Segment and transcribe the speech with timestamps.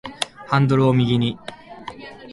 [0.47, 1.37] ハンドルを右に